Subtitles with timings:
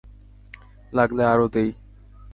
[0.93, 1.69] লাগলে আরো দেই।